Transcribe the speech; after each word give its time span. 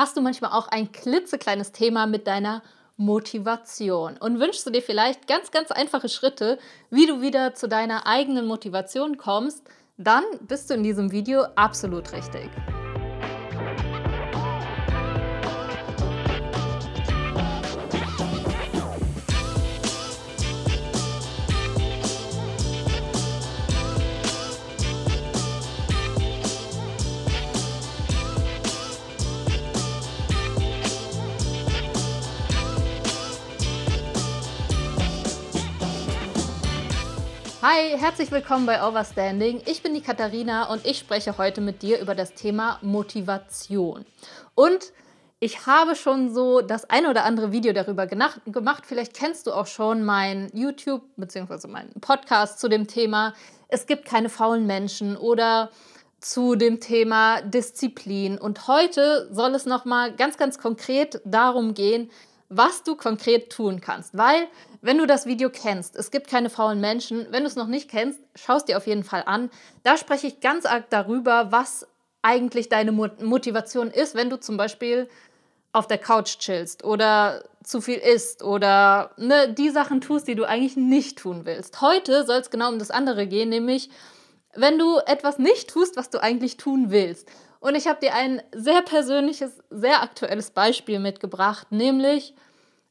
hast 0.00 0.16
du 0.16 0.22
manchmal 0.22 0.52
auch 0.52 0.66
ein 0.68 0.92
klitzekleines 0.92 1.72
Thema 1.72 2.06
mit 2.06 2.26
deiner 2.26 2.62
Motivation 2.96 4.16
und 4.16 4.40
wünschst 4.40 4.66
du 4.66 4.70
dir 4.70 4.80
vielleicht 4.80 5.28
ganz, 5.28 5.50
ganz 5.50 5.70
einfache 5.70 6.08
Schritte, 6.08 6.58
wie 6.88 7.04
du 7.04 7.20
wieder 7.20 7.54
zu 7.54 7.68
deiner 7.68 8.06
eigenen 8.06 8.46
Motivation 8.46 9.18
kommst, 9.18 9.62
dann 9.98 10.24
bist 10.40 10.70
du 10.70 10.74
in 10.74 10.82
diesem 10.82 11.12
Video 11.12 11.42
absolut 11.54 12.12
richtig. 12.14 12.48
Hi, 37.62 37.94
herzlich 37.98 38.30
willkommen 38.30 38.64
bei 38.64 38.82
Overstanding. 38.82 39.60
Ich 39.66 39.82
bin 39.82 39.92
die 39.92 40.00
Katharina 40.00 40.72
und 40.72 40.86
ich 40.86 40.98
spreche 40.98 41.36
heute 41.36 41.60
mit 41.60 41.82
dir 41.82 42.00
über 42.00 42.14
das 42.14 42.32
Thema 42.32 42.78
Motivation. 42.80 44.06
Und 44.54 44.94
ich 45.40 45.66
habe 45.66 45.94
schon 45.94 46.32
so 46.32 46.62
das 46.62 46.88
ein 46.88 47.04
oder 47.04 47.26
andere 47.26 47.52
Video 47.52 47.74
darüber 47.74 48.06
gemacht. 48.06 48.86
Vielleicht 48.86 49.12
kennst 49.12 49.46
du 49.46 49.52
auch 49.52 49.66
schon 49.66 50.04
mein 50.04 50.50
YouTube 50.54 51.02
bzw. 51.18 51.68
meinen 51.68 51.92
Podcast 52.00 52.60
zu 52.60 52.68
dem 52.68 52.86
Thema 52.86 53.34
Es 53.68 53.84
gibt 53.84 54.06
keine 54.06 54.30
faulen 54.30 54.66
Menschen 54.66 55.18
oder 55.18 55.70
zu 56.18 56.54
dem 56.54 56.80
Thema 56.80 57.42
Disziplin. 57.42 58.38
Und 58.38 58.68
heute 58.68 59.28
soll 59.32 59.54
es 59.54 59.66
nochmal 59.66 60.14
ganz, 60.16 60.38
ganz 60.38 60.58
konkret 60.58 61.20
darum 61.26 61.74
gehen, 61.74 62.10
was 62.50 62.82
du 62.82 62.96
konkret 62.96 63.50
tun 63.50 63.80
kannst. 63.80 64.18
Weil 64.18 64.48
wenn 64.82 64.98
du 64.98 65.06
das 65.06 65.24
Video 65.24 65.48
kennst, 65.50 65.96
es 65.96 66.10
gibt 66.10 66.28
keine 66.28 66.50
faulen 66.50 66.80
Menschen, 66.80 67.26
wenn 67.30 67.44
du 67.44 67.46
es 67.46 67.56
noch 67.56 67.68
nicht 67.68 67.88
kennst, 67.88 68.20
schaust 68.34 68.68
dir 68.68 68.76
auf 68.76 68.86
jeden 68.86 69.04
Fall 69.04 69.22
an. 69.24 69.50
Da 69.84 69.96
spreche 69.96 70.26
ich 70.26 70.40
ganz 70.40 70.66
arg 70.66 70.90
darüber, 70.90 71.52
was 71.52 71.86
eigentlich 72.22 72.68
deine 72.68 72.92
Motivation 72.92 73.90
ist, 73.90 74.14
wenn 74.14 74.28
du 74.28 74.38
zum 74.38 74.56
Beispiel 74.56 75.08
auf 75.72 75.86
der 75.86 75.98
Couch 75.98 76.38
chillst 76.38 76.84
oder 76.84 77.44
zu 77.62 77.80
viel 77.80 77.98
isst 77.98 78.42
oder 78.42 79.12
ne, 79.16 79.54
die 79.54 79.70
Sachen 79.70 80.00
tust, 80.00 80.26
die 80.26 80.34
du 80.34 80.44
eigentlich 80.44 80.76
nicht 80.76 81.18
tun 81.18 81.42
willst. 81.44 81.80
Heute 81.80 82.26
soll 82.26 82.40
es 82.40 82.50
genau 82.50 82.68
um 82.68 82.80
das 82.80 82.90
andere 82.90 83.26
gehen, 83.28 83.48
nämlich 83.48 83.90
wenn 84.54 84.78
du 84.78 84.98
etwas 85.06 85.38
nicht 85.38 85.70
tust, 85.70 85.96
was 85.96 86.10
du 86.10 86.20
eigentlich 86.20 86.56
tun 86.56 86.90
willst. 86.90 87.28
Und 87.60 87.74
ich 87.74 87.86
habe 87.86 88.00
dir 88.00 88.14
ein 88.14 88.42
sehr 88.52 88.82
persönliches, 88.82 89.62
sehr 89.70 90.02
aktuelles 90.02 90.50
Beispiel 90.50 90.98
mitgebracht, 90.98 91.70
nämlich 91.70 92.34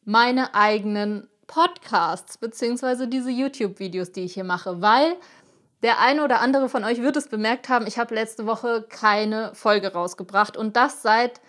meine 0.05 0.53
eigenen 0.53 1.27
Podcasts 1.47 2.37
beziehungsweise 2.37 3.07
diese 3.07 3.31
YouTube-Videos, 3.31 4.11
die 4.11 4.21
ich 4.21 4.35
hier 4.35 4.43
mache, 4.43 4.81
weil 4.81 5.15
der 5.81 5.99
eine 5.99 6.23
oder 6.23 6.41
andere 6.41 6.69
von 6.69 6.83
euch 6.83 7.01
wird 7.01 7.17
es 7.17 7.27
bemerkt 7.27 7.69
haben, 7.69 7.87
ich 7.87 7.97
habe 7.97 8.13
letzte 8.13 8.45
Woche 8.45 8.85
keine 8.87 9.53
Folge 9.55 9.93
rausgebracht. 9.93 10.55
Und 10.57 10.75
das 10.75 11.01
seit, 11.01 11.41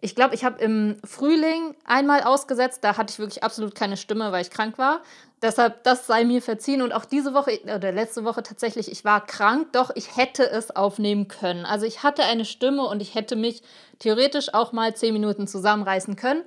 ich 0.00 0.14
glaube, 0.14 0.34
ich 0.34 0.44
habe 0.44 0.62
im 0.62 0.96
Frühling 1.04 1.74
einmal 1.84 2.22
ausgesetzt, 2.22 2.84
da 2.84 2.96
hatte 2.96 3.12
ich 3.12 3.18
wirklich 3.18 3.42
absolut 3.42 3.74
keine 3.74 3.96
Stimme, 3.96 4.30
weil 4.32 4.42
ich 4.42 4.50
krank 4.50 4.78
war. 4.78 5.00
Deshalb, 5.42 5.84
das 5.84 6.06
sei 6.06 6.24
mir 6.24 6.42
verziehen 6.42 6.82
und 6.82 6.92
auch 6.92 7.06
diese 7.06 7.32
Woche 7.32 7.60
oder 7.64 7.92
letzte 7.92 8.24
Woche 8.24 8.42
tatsächlich, 8.42 8.92
ich 8.92 9.04
war 9.06 9.24
krank, 9.24 9.72
doch 9.72 9.90
ich 9.94 10.16
hätte 10.16 10.48
es 10.50 10.74
aufnehmen 10.76 11.28
können. 11.28 11.64
Also 11.64 11.86
ich 11.86 12.02
hatte 12.02 12.24
eine 12.24 12.44
Stimme 12.44 12.82
und 12.82 13.00
ich 13.00 13.14
hätte 13.14 13.36
mich 13.36 13.62
theoretisch 13.98 14.52
auch 14.52 14.72
mal 14.72 14.94
zehn 14.94 15.14
Minuten 15.14 15.46
zusammenreißen 15.46 16.16
können. 16.16 16.44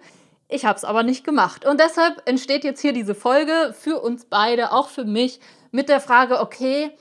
Ich 0.47 0.65
habe 0.65 0.77
es 0.77 0.83
aber 0.83 1.01
nicht 1.01 1.23
gemacht. 1.23 1.65
Und 1.65 1.79
deshalb 1.79 2.21
entsteht 2.29 2.63
jetzt 2.63 2.81
hier 2.81 2.93
diese 2.93 3.15
Folge 3.15 3.73
für 3.75 3.99
uns 3.99 4.25
beide, 4.25 4.71
auch 4.71 4.89
für 4.89 5.05
mich, 5.05 5.39
mit 5.71 5.89
der 5.89 5.99
Frage, 5.99 6.39
okay, 6.39 6.91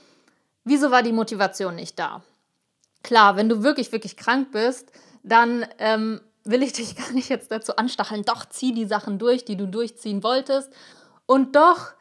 wieso 0.63 0.89
war 0.89 1.03
die 1.03 1.11
Motivation 1.11 1.75
nicht 1.75 1.99
da? 1.99 2.23
Klar, 3.03 3.35
wenn 3.35 3.49
du 3.49 3.61
wirklich, 3.61 3.91
wirklich 3.91 4.17
krank 4.17 4.51
bist, 4.51 4.91
dann 5.21 5.67
ähm, 5.77 6.21
will 6.43 6.63
ich 6.63 6.73
dich 6.73 6.95
gar 6.97 7.11
nicht 7.11 7.29
jetzt 7.29 7.51
dazu 7.51 7.75
anstacheln, 7.75 8.23
doch 8.23 8.45
zieh 8.49 8.73
die 8.73 8.85
Sachen 8.85 9.19
durch, 9.19 9.45
die 9.45 9.57
du 9.57 9.67
durchziehen 9.67 10.23
wolltest. 10.23 10.73
Und 11.25 11.55
doch 11.55 11.93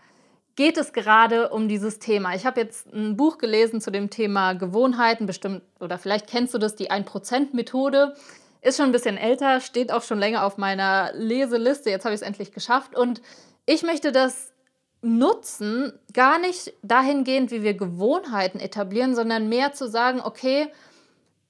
geht 0.56 0.76
es 0.76 0.92
gerade 0.92 1.48
um 1.48 1.68
dieses 1.68 1.98
Thema. 1.98 2.34
Ich 2.34 2.44
habe 2.44 2.60
jetzt 2.60 2.92
ein 2.92 3.16
Buch 3.16 3.38
gelesen 3.38 3.80
zu 3.80 3.90
dem 3.90 4.10
Thema 4.10 4.52
Gewohnheiten, 4.52 5.26
bestimmt, 5.26 5.62
oder 5.80 5.98
vielleicht 5.98 6.26
kennst 6.26 6.54
du 6.54 6.58
das, 6.58 6.76
die 6.76 6.90
1%-Methode. 6.90 8.14
Ist 8.60 8.76
schon 8.76 8.86
ein 8.86 8.92
bisschen 8.92 9.16
älter, 9.16 9.60
steht 9.60 9.92
auch 9.92 10.02
schon 10.02 10.18
länger 10.18 10.44
auf 10.44 10.58
meiner 10.58 11.10
Leseliste. 11.14 11.90
Jetzt 11.90 12.04
habe 12.04 12.14
ich 12.14 12.20
es 12.20 12.26
endlich 12.26 12.52
geschafft. 12.52 12.96
Und 12.96 13.22
ich 13.66 13.82
möchte 13.82 14.12
das 14.12 14.52
nutzen, 15.00 15.92
gar 16.12 16.38
nicht 16.38 16.72
dahingehend, 16.82 17.50
wie 17.50 17.62
wir 17.62 17.74
Gewohnheiten 17.74 18.60
etablieren, 18.60 19.16
sondern 19.16 19.48
mehr 19.48 19.72
zu 19.72 19.88
sagen, 19.88 20.20
okay, 20.22 20.68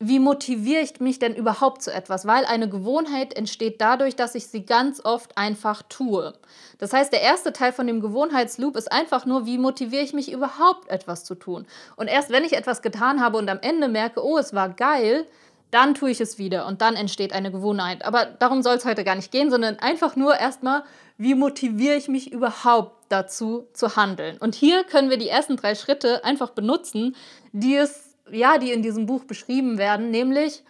wie 0.04 0.18
motiviere 0.18 0.82
ich 0.82 0.98
mich 1.00 1.18
denn 1.18 1.34
überhaupt 1.34 1.82
zu 1.82 1.92
etwas? 1.92 2.26
Weil 2.26 2.44
eine 2.44 2.68
Gewohnheit 2.68 3.34
entsteht 3.34 3.80
dadurch, 3.80 4.16
dass 4.16 4.34
ich 4.34 4.48
sie 4.48 4.66
ganz 4.66 5.04
oft 5.04 5.38
einfach 5.38 5.82
tue. 5.88 6.34
Das 6.78 6.92
heißt, 6.92 7.12
der 7.12 7.22
erste 7.22 7.52
Teil 7.52 7.72
von 7.72 7.86
dem 7.86 8.00
Gewohnheitsloop 8.00 8.76
ist 8.76 8.90
einfach 8.90 9.26
nur, 9.26 9.46
wie 9.46 9.58
motiviere 9.58 10.02
ich 10.02 10.12
mich 10.12 10.32
überhaupt 10.32 10.88
etwas 10.88 11.24
zu 11.24 11.36
tun? 11.36 11.66
Und 11.94 12.08
erst 12.08 12.30
wenn 12.30 12.44
ich 12.44 12.54
etwas 12.54 12.82
getan 12.82 13.20
habe 13.20 13.38
und 13.38 13.48
am 13.48 13.60
Ende 13.60 13.86
merke, 13.86 14.24
oh, 14.24 14.38
es 14.38 14.52
war 14.52 14.70
geil, 14.70 15.26
dann 15.70 15.94
tue 15.94 16.10
ich 16.10 16.20
es 16.20 16.36
wieder 16.36 16.66
und 16.66 16.82
dann 16.82 16.96
entsteht 16.96 17.32
eine 17.32 17.50
Gewohnheit. 17.50 18.04
Aber 18.04 18.26
darum 18.26 18.62
soll 18.62 18.76
es 18.76 18.84
heute 18.84 19.04
gar 19.04 19.14
nicht 19.14 19.32
gehen, 19.32 19.50
sondern 19.50 19.78
einfach 19.78 20.16
nur 20.16 20.36
erstmal, 20.36 20.82
wie 21.16 21.34
motiviere 21.34 21.96
ich 21.96 22.08
mich 22.08 22.30
überhaupt 22.30 23.06
dazu 23.08 23.68
zu 23.72 23.96
handeln. 23.96 24.36
Und 24.38 24.54
hier 24.54 24.84
können 24.84 25.10
wir 25.10 25.16
die 25.16 25.28
ersten 25.28 25.56
drei 25.56 25.74
Schritte 25.74 26.24
einfach 26.24 26.50
benutzen, 26.50 27.16
die 27.52 27.76
es, 27.76 28.11
ja, 28.32 28.58
die 28.58 28.72
in 28.72 28.82
diesem 28.82 29.06
Buch 29.06 29.24
beschrieben 29.24 29.78
werden, 29.78 30.10
nämlich 30.10 30.62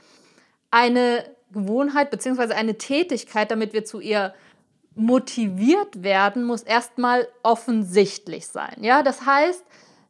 eine 0.71 1.25
Gewohnheit 1.53 2.11
bzw. 2.11 2.55
eine 2.55 2.79
Tätigkeit, 2.79 3.51
damit 3.51 3.73
wir 3.73 3.85
zu 3.85 4.01
ihr 4.01 4.35
motiviert 4.95 6.03
werden, 6.03 6.45
muss 6.45 6.63
erstmal 6.63 7.29
offensichtlich 7.43 8.47
sein. 8.47 8.77
Ja, 8.81 9.03
das 9.03 9.25
heißt, 9.25 9.65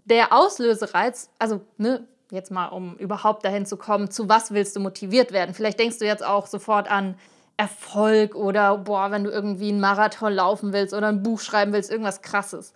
der 0.05 0.33
Auslösereiz, 0.33 1.31
also 1.39 1.61
ne, 1.77 2.07
jetzt 2.31 2.51
mal, 2.51 2.69
um 2.69 2.97
überhaupt 2.97 3.45
dahin 3.45 3.67
zu 3.67 3.77
kommen, 3.77 4.11
zu 4.11 4.29
was 4.29 4.53
willst 4.53 4.75
du 4.75 4.81
motiviert 4.81 5.33
werden? 5.33 5.55
Vielleicht 5.55 5.79
denkst 5.79 5.99
du 5.99 6.07
jetzt 6.07 6.25
auch 6.25 6.47
sofort 6.47 6.91
an 6.91 7.17
Erfolg 7.57 8.35
oder, 8.35 8.79
boah, 8.79 9.11
wenn 9.11 9.25
du 9.25 9.31
irgendwie 9.31 9.69
einen 9.69 9.81
Marathon 9.81 10.33
laufen 10.33 10.73
willst 10.73 10.95
oder 10.95 11.09
ein 11.09 11.23
Buch 11.23 11.41
schreiben 11.41 11.73
willst, 11.73 11.91
irgendwas 11.91 12.23
Krasses. 12.23 12.73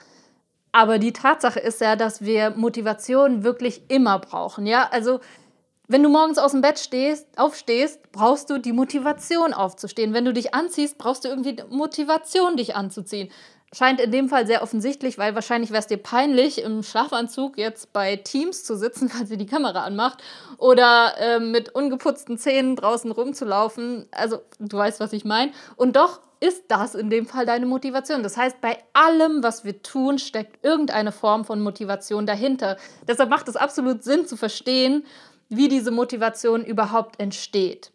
Aber 0.77 0.99
die 0.99 1.15
Tatsache 1.15 1.59
ist 1.59 1.81
ja, 1.81 1.97
dass 1.97 2.21
wir 2.21 2.51
Motivation 2.51 3.45
wirklich 3.45 3.85
immer 3.89 4.19
brauchen. 4.19 4.67
Ja, 4.67 4.87
also 4.91 5.21
wenn 5.89 6.03
du 6.03 6.11
morgens 6.11 6.37
aus 6.37 6.53
dem 6.53 6.61
Bett 6.61 6.79
stehst, 6.79 7.27
aufstehst, 7.39 8.13
brauchst 8.13 8.51
du 8.51 8.59
die 8.59 8.75
Motivation 8.75 9.55
aufzustehen. 9.55 10.13
Wenn 10.13 10.27
du 10.27 10.35
dich 10.35 10.53
anziehst, 10.53 10.99
brauchst 10.99 11.25
du 11.25 11.29
irgendwie 11.31 11.57
Motivation, 11.71 12.59
dich 12.59 12.77
anzuziehen 12.77 13.31
scheint 13.73 14.01
in 14.01 14.11
dem 14.11 14.29
Fall 14.29 14.47
sehr 14.47 14.63
offensichtlich, 14.63 15.19
weil 15.19 15.35
wahrscheinlich 15.35 15.71
wäre 15.71 15.81
es 15.81 15.87
dir 15.87 15.99
peinlich, 15.99 16.63
im 16.63 16.83
Schlafanzug 16.83 17.59
jetzt 17.59 17.93
bei 17.93 18.17
Teams 18.17 18.65
zu 18.65 18.77
sitzen, 18.77 19.11
weil 19.17 19.27
sie 19.27 19.37
die 19.37 19.47
Kamera 19.47 19.85
anmacht, 19.85 20.23
oder 20.59 21.15
äh, 21.19 21.41
mit 21.41 21.75
ungeputzten 21.75 22.39
Zähnen 22.39 22.77
draußen 22.77 23.11
rumzulaufen. 23.11 24.07
Also, 24.13 24.41
du 24.59 24.77
weißt, 24.77 25.01
was 25.01 25.13
ich 25.13 25.25
meine. 25.25 25.53
Und 25.77 25.97
doch 25.97 26.21
ist 26.41 26.65
das 26.69 26.95
in 26.95 27.11
dem 27.11 27.27
Fall 27.27 27.47
deine 27.47 27.67
Motivation. 27.67 28.23
Das 28.23 28.37
heißt, 28.37 28.61
bei 28.61 28.79
allem, 28.93 29.43
was 29.43 29.65
wir 29.65 29.83
tun, 29.83 30.19
steckt 30.19 30.63
irgendeine 30.65 31.13
Form 31.13 31.45
von 31.45 31.63
Motivation 31.63 32.27
dahinter. 32.27 32.77
Deshalb 33.09 33.31
macht 33.31 33.49
es 33.49 33.57
absolut 33.57 34.05
Sinn 34.05 34.27
zu 34.27 34.37
verstehen, 34.37 35.05
wie 35.49 35.69
diese 35.69 35.91
Motivation 35.91 36.65
überhaupt 36.65 37.21
entsteht. 37.21 37.91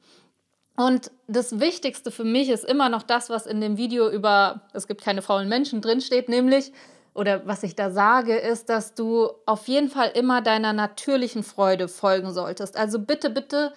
Und 0.86 1.12
das 1.28 1.59
Wichtigste 1.59 2.09
für 2.09 2.23
mich 2.23 2.50
ist 2.50 2.66
immer 2.66 2.90
noch 2.90 3.03
das, 3.03 3.29
was 3.29 3.46
in 3.46 3.61
dem 3.61 3.78
Video 3.78 4.09
über 4.09 4.61
es 4.73 4.88
gibt 4.88 5.03
keine 5.03 5.22
faulen 5.22 5.47
Menschen 5.47 5.79
drinsteht, 5.79 6.28
nämlich, 6.28 6.73
oder 7.14 7.46
was 7.46 7.61
ich 7.61 7.76
da 7.76 7.91
sage, 7.91 8.35
ist, 8.35 8.70
dass 8.70 8.96
du 8.96 9.29
auf 9.46 9.67
jeden 9.67 9.90
Fall 9.90 10.11
immer 10.16 10.41
deiner 10.41 10.73
natürlichen 10.73 11.44
Freude 11.44 11.88
folgen 11.88 12.34
solltest. 12.34 12.78
Also 12.78 12.97
bitte, 12.97 13.29
bitte 13.29 13.73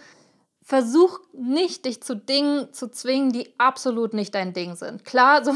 versuch 0.62 1.20
nicht, 1.34 1.84
dich 1.84 2.02
zu 2.02 2.16
Dingen 2.16 2.72
zu 2.72 2.90
zwingen, 2.90 3.32
die 3.32 3.52
absolut 3.58 4.14
nicht 4.14 4.34
dein 4.34 4.54
Ding 4.54 4.74
sind. 4.74 5.04
Klar, 5.04 5.44
so, 5.44 5.52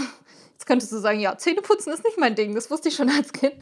jetzt 0.53 0.67
könntest 0.67 0.93
du 0.93 0.99
sagen, 0.99 1.21
ja, 1.21 1.39
Zähneputzen 1.39 1.95
ist 1.95 2.05
nicht 2.05 2.19
mein 2.19 2.35
Ding, 2.35 2.55
das 2.55 2.71
wusste 2.71 2.91
ich 2.91 2.97
schon 2.97 3.09
als 3.09 3.33
Kind. 3.33 3.55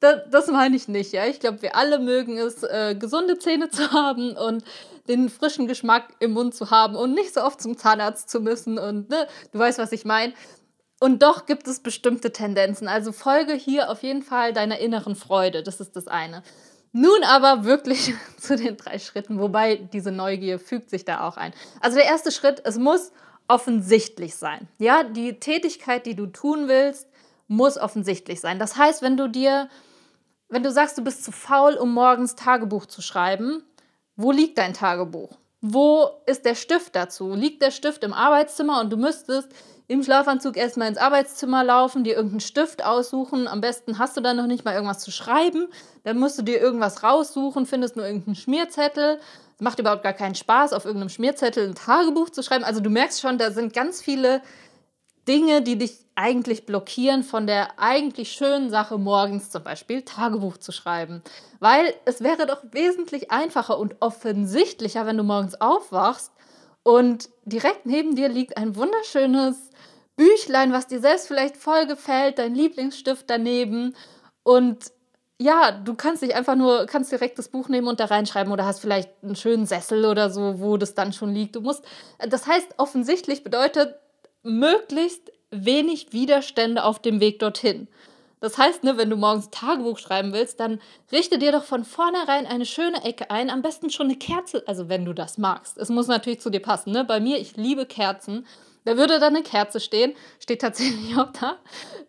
Das, 0.00 0.22
das 0.30 0.46
meine 0.48 0.74
ich 0.74 0.88
nicht, 0.88 1.12
ja. 1.12 1.26
Ich 1.26 1.38
glaube, 1.38 1.62
wir 1.62 1.76
alle 1.76 2.00
mögen 2.00 2.36
es, 2.36 2.64
äh, 2.64 2.96
gesunde 2.98 3.38
Zähne 3.38 3.68
zu 3.70 3.92
haben 3.92 4.36
und 4.36 4.64
den 5.08 5.28
frischen 5.28 5.66
Geschmack 5.66 6.14
im 6.20 6.32
Mund 6.32 6.54
zu 6.54 6.70
haben 6.70 6.96
und 6.96 7.14
nicht 7.14 7.34
so 7.34 7.42
oft 7.42 7.60
zum 7.60 7.76
Zahnarzt 7.76 8.28
zu 8.28 8.40
müssen 8.40 8.78
und 8.78 9.10
ne, 9.10 9.26
du 9.52 9.58
weißt, 9.58 9.78
was 9.78 9.92
ich 9.92 10.04
meine. 10.04 10.34
Und 11.00 11.22
doch 11.22 11.46
gibt 11.46 11.68
es 11.68 11.80
bestimmte 11.80 12.32
Tendenzen. 12.32 12.88
Also 12.88 13.12
folge 13.12 13.54
hier 13.54 13.90
auf 13.90 14.02
jeden 14.02 14.22
Fall 14.22 14.52
deiner 14.52 14.78
inneren 14.78 15.14
Freude. 15.14 15.62
Das 15.62 15.80
ist 15.80 15.94
das 15.94 16.08
eine. 16.08 16.42
Nun 16.92 17.22
aber 17.24 17.64
wirklich 17.64 18.14
zu 18.38 18.56
den 18.56 18.76
drei 18.76 18.98
Schritten, 18.98 19.38
wobei 19.38 19.76
diese 19.76 20.10
Neugier 20.10 20.58
fügt 20.58 20.90
sich 20.90 21.04
da 21.04 21.26
auch 21.26 21.36
ein. 21.36 21.52
Also 21.80 21.96
der 21.96 22.06
erste 22.06 22.32
Schritt, 22.32 22.62
es 22.64 22.78
muss 22.78 23.12
offensichtlich 23.46 24.36
sein. 24.36 24.68
Ja, 24.78 25.04
die 25.04 25.40
Tätigkeit, 25.40 26.06
die 26.06 26.14
du 26.14 26.26
tun 26.26 26.68
willst, 26.68 27.08
muss 27.46 27.78
offensichtlich 27.78 28.40
sein. 28.40 28.58
Das 28.58 28.76
heißt, 28.76 29.00
wenn 29.00 29.16
du 29.16 29.28
dir, 29.28 29.68
wenn 30.48 30.62
du 30.62 30.70
sagst, 30.70 30.98
du 30.98 31.02
bist 31.02 31.24
zu 31.24 31.32
faul, 31.32 31.74
um 31.74 31.92
morgens 31.92 32.34
Tagebuch 32.34 32.86
zu 32.86 33.00
schreiben, 33.00 33.62
wo 34.18 34.32
liegt 34.32 34.58
dein 34.58 34.74
Tagebuch? 34.74 35.30
Wo 35.60 36.10
ist 36.26 36.44
der 36.44 36.56
Stift 36.56 36.96
dazu? 36.96 37.34
Liegt 37.34 37.62
der 37.62 37.70
Stift 37.70 38.02
im 38.02 38.12
Arbeitszimmer 38.12 38.80
und 38.80 38.90
du 38.90 38.96
müsstest 38.96 39.48
im 39.86 40.02
Schlafanzug 40.02 40.56
erstmal 40.56 40.88
ins 40.88 40.98
Arbeitszimmer 40.98 41.62
laufen, 41.62 42.02
dir 42.02 42.16
irgendeinen 42.16 42.40
Stift 42.40 42.84
aussuchen. 42.84 43.46
Am 43.46 43.60
besten 43.60 43.98
hast 43.98 44.16
du 44.16 44.20
dann 44.20 44.36
noch 44.36 44.48
nicht 44.48 44.64
mal 44.64 44.74
irgendwas 44.74 44.98
zu 44.98 45.12
schreiben. 45.12 45.68
Dann 46.02 46.18
musst 46.18 46.36
du 46.36 46.42
dir 46.42 46.60
irgendwas 46.60 47.04
raussuchen, 47.04 47.64
findest 47.64 47.94
nur 47.94 48.06
irgendeinen 48.06 48.34
Schmierzettel. 48.34 49.20
Es 49.54 49.60
macht 49.60 49.78
überhaupt 49.78 50.02
gar 50.02 50.12
keinen 50.12 50.34
Spaß, 50.34 50.72
auf 50.72 50.84
irgendeinem 50.84 51.10
Schmierzettel 51.10 51.68
ein 51.68 51.74
Tagebuch 51.76 52.30
zu 52.30 52.42
schreiben. 52.42 52.64
Also 52.64 52.80
du 52.80 52.90
merkst 52.90 53.20
schon, 53.20 53.38
da 53.38 53.52
sind 53.52 53.72
ganz 53.72 54.02
viele 54.02 54.42
Dinge, 55.28 55.62
die 55.62 55.78
dich 55.78 56.07
eigentlich 56.18 56.66
blockieren 56.66 57.22
von 57.22 57.46
der 57.46 57.78
eigentlich 57.78 58.32
schönen 58.32 58.70
Sache, 58.70 58.98
morgens 58.98 59.50
zum 59.50 59.62
Beispiel 59.62 60.02
Tagebuch 60.02 60.56
zu 60.56 60.72
schreiben. 60.72 61.22
Weil 61.60 61.94
es 62.06 62.22
wäre 62.24 62.44
doch 62.46 62.64
wesentlich 62.72 63.30
einfacher 63.30 63.78
und 63.78 63.94
offensichtlicher, 64.00 65.06
wenn 65.06 65.16
du 65.16 65.22
morgens 65.22 65.60
aufwachst 65.60 66.32
und 66.82 67.28
direkt 67.44 67.86
neben 67.86 68.16
dir 68.16 68.28
liegt 68.28 68.56
ein 68.56 68.74
wunderschönes 68.74 69.70
Büchlein, 70.16 70.72
was 70.72 70.88
dir 70.88 70.98
selbst 70.98 71.28
vielleicht 71.28 71.56
voll 71.56 71.86
gefällt, 71.86 72.40
dein 72.40 72.56
Lieblingsstift 72.56 73.30
daneben 73.30 73.94
und 74.42 74.90
ja, 75.40 75.70
du 75.70 75.94
kannst 75.94 76.22
dich 76.22 76.34
einfach 76.34 76.56
nur, 76.56 76.86
kannst 76.86 77.12
direkt 77.12 77.38
das 77.38 77.48
Buch 77.48 77.68
nehmen 77.68 77.86
und 77.86 78.00
da 78.00 78.06
reinschreiben 78.06 78.52
oder 78.52 78.66
hast 78.66 78.80
vielleicht 78.80 79.10
einen 79.22 79.36
schönen 79.36 79.66
Sessel 79.66 80.04
oder 80.04 80.30
so, 80.30 80.58
wo 80.58 80.76
das 80.76 80.96
dann 80.96 81.12
schon 81.12 81.32
liegt. 81.32 81.54
Du 81.54 81.60
musst, 81.60 81.84
das 82.18 82.48
heißt, 82.48 82.74
offensichtlich 82.76 83.44
bedeutet 83.44 83.94
möglichst 84.42 85.30
wenig 85.50 86.12
Widerstände 86.12 86.84
auf 86.84 87.00
dem 87.00 87.20
Weg 87.20 87.38
dorthin. 87.38 87.88
Das 88.40 88.56
heißt, 88.56 88.84
ne, 88.84 88.96
wenn 88.96 89.10
du 89.10 89.16
morgens 89.16 89.50
Tagebuch 89.50 89.98
schreiben 89.98 90.32
willst, 90.32 90.60
dann 90.60 90.80
richte 91.10 91.38
dir 91.38 91.50
doch 91.50 91.64
von 91.64 91.84
vornherein 91.84 92.46
eine 92.46 92.66
schöne 92.66 93.02
Ecke 93.02 93.30
ein. 93.30 93.50
Am 93.50 93.62
besten 93.62 93.90
schon 93.90 94.06
eine 94.06 94.16
Kerze, 94.16 94.62
also 94.66 94.88
wenn 94.88 95.04
du 95.04 95.12
das 95.12 95.38
magst. 95.38 95.76
Es 95.76 95.88
muss 95.88 96.06
natürlich 96.06 96.40
zu 96.40 96.50
dir 96.50 96.60
passen. 96.60 96.92
Ne? 96.92 97.04
Bei 97.04 97.18
mir, 97.18 97.38
ich 97.38 97.56
liebe 97.56 97.84
Kerzen. 97.84 98.46
Da 98.84 98.96
würde 98.96 99.18
dann 99.18 99.34
eine 99.34 99.42
Kerze 99.42 99.80
stehen, 99.80 100.14
steht 100.38 100.60
tatsächlich 100.60 101.16
auch 101.18 101.32
da. 101.32 101.58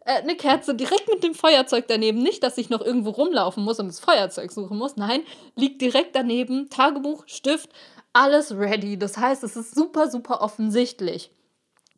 Äh, 0.06 0.22
eine 0.22 0.36
Kerze 0.36 0.76
direkt 0.76 1.10
mit 1.10 1.24
dem 1.24 1.34
Feuerzeug 1.34 1.86
daneben. 1.88 2.22
Nicht, 2.22 2.44
dass 2.44 2.60
ich 2.60 2.70
noch 2.70 2.82
irgendwo 2.82 3.10
rumlaufen 3.10 3.64
muss 3.64 3.80
und 3.80 3.88
das 3.88 4.00
Feuerzeug 4.00 4.52
suchen 4.52 4.78
muss. 4.78 4.98
Nein, 4.98 5.24
liegt 5.56 5.82
direkt 5.82 6.16
daneben. 6.16 6.70
Tagebuch, 6.70 7.24
Stift, 7.26 7.72
alles 8.14 8.56
ready. 8.56 9.00
Das 9.00 9.18
heißt, 9.18 9.44
es 9.44 9.56
ist 9.56 9.74
super, 9.74 10.12
super 10.12 10.42
offensichtlich. 10.42 11.32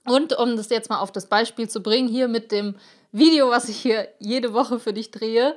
Und 0.06 0.38
um 0.38 0.58
das 0.58 0.70
jetzt 0.70 0.90
mal 0.90 1.00
auf 1.00 1.12
das 1.12 1.28
Beispiel 1.28 1.70
zu 1.70 1.82
bringen, 1.82 2.08
hier 2.08 2.28
mit 2.28 2.52
dem 2.52 2.76
Video, 3.12 3.50
was 3.50 3.70
ich 3.70 3.78
hier 3.78 4.08
jede 4.20 4.54
Woche 4.54 4.80
für 4.80 4.94
dich 4.94 5.12
drehe, 5.12 5.56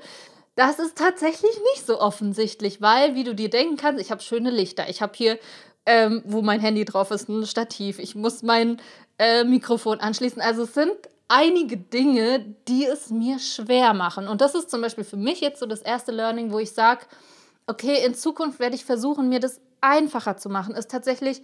das 0.57 0.79
ist 0.79 0.97
tatsächlich 0.97 1.57
nicht 1.73 1.87
so 1.87 2.01
offensichtlich, 2.01 2.81
weil, 2.81 3.15
wie 3.15 3.25
du 3.25 3.35
dir 3.35 3.51
denken 3.51 3.77
kannst, 3.77 4.01
ich 4.01 4.11
habe 4.11 4.23
schöne 4.23 4.51
Lichter. 4.51 4.89
Ich 4.89 5.03
habe 5.03 5.13
hier, 5.17 5.39
ähm, 5.87 6.23
wo 6.25 6.43
mein 6.43 6.61
Handy 6.61 6.85
drauf 6.85 7.11
ist, 7.11 7.29
ein 7.29 7.47
Stativ. 7.47 7.99
Ich 7.99 8.15
muss 8.15 8.43
mein 8.43 8.81
äh, 9.19 9.45
Mikrofon 9.45 10.01
anschließen. 10.01 10.41
Also 10.41 10.63
es 10.63 10.75
sind 10.75 10.95
einige 11.29 11.77
Dinge, 11.77 12.55
die 12.69 12.87
es 12.87 13.11
mir 13.11 13.39
schwer 13.39 13.95
machen. 13.95 14.29
Und 14.29 14.41
das 14.41 14.55
ist 14.55 14.71
zum 14.71 14.81
Beispiel 14.81 15.05
für 15.05 15.17
mich 15.17 15.41
jetzt 15.41 15.59
so 15.59 15.67
das 15.67 15.81
erste 15.81 16.13
Learning, 16.13 16.53
wo 16.53 16.59
ich 16.59 16.73
sage, 16.73 17.07
okay, 17.67 18.05
in 18.05 18.15
Zukunft 18.15 18.61
werde 18.61 18.77
ich 18.77 18.85
versuchen, 18.85 19.29
mir 19.29 19.41
das 19.41 19.61
einfacher 19.81 20.37
zu 20.37 20.49
machen, 20.49 20.75
es 20.75 20.87
tatsächlich 20.87 21.43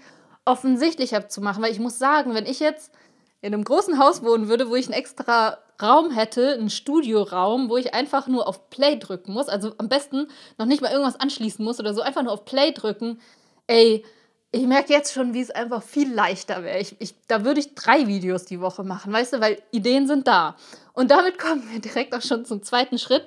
offensichtlicher 0.51 1.29
zu 1.29 1.41
machen. 1.41 1.63
Weil 1.63 1.73
ich 1.73 1.81
muss 1.81 1.99
sagen, 1.99 2.35
wenn 2.35 2.47
ich 2.47 2.61
jetzt 2.61 2.93
in 3.41 3.55
einem 3.55 3.65
großen 3.65 3.99
Haus 3.99 4.23
wohnen 4.23 4.49
würde, 4.49 4.69
wo 4.69 4.77
ich 4.77 4.87
einen 4.87 4.99
extra 4.99 5.59
Raum 5.81 6.11
hätte, 6.11 6.53
einen 6.53 6.71
Studioraum, 6.71 7.71
wo 7.71 7.77
ich 7.77 7.95
einfach 7.95 8.27
nur 8.27 8.47
auf 8.47 8.69
Play 8.69 8.99
drücken 8.99 9.33
muss, 9.33 9.49
also 9.49 9.73
am 9.79 9.89
besten 9.89 10.29
noch 10.59 10.67
nicht 10.67 10.83
mal 10.83 10.91
irgendwas 10.93 11.19
anschließen 11.19 11.65
muss 11.65 11.81
oder 11.81 11.95
so, 11.95 12.03
einfach 12.03 12.23
nur 12.23 12.33
auf 12.33 12.45
Play 12.45 12.73
drücken, 12.73 13.19
ey, 13.67 14.05
ich 14.53 14.67
merke 14.67 14.93
jetzt 14.93 15.15
schon, 15.15 15.33
wie 15.33 15.41
es 15.41 15.51
einfach 15.51 15.83
viel 15.83 16.13
leichter 16.13 16.65
wäre. 16.65 16.79
Ich, 16.81 16.97
ich, 16.99 17.15
da 17.29 17.45
würde 17.45 17.61
ich 17.61 17.75
drei 17.75 18.09
Videos 18.09 18.45
die 18.45 18.61
Woche 18.61 18.83
machen, 18.83 19.13
weißt 19.13 19.35
du, 19.35 19.41
weil 19.41 19.63
Ideen 19.71 20.07
sind 20.07 20.27
da. 20.27 20.57
Und 20.93 21.11
damit 21.11 21.39
kommen 21.39 21.63
wir 21.71 21.81
direkt 21.81 22.15
auch 22.15 22.23
schon 22.23 22.45
zum 22.45 22.63
zweiten 22.63 22.99
Schritt. 22.99 23.25